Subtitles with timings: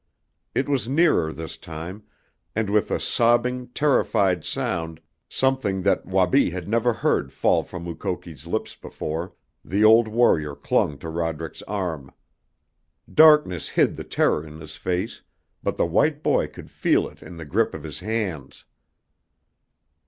[0.55, 2.01] It was nearer this time,
[2.55, 8.47] and with a sobbing, terrified sound, something that Wabi had never heard fall from Mukoki's
[8.47, 12.09] lips before, the old warrior clung to Roderick's arm.
[13.13, 15.21] Darkness hid the terror in his face,
[15.61, 18.65] but the white boy could feel it in the grip of his hands.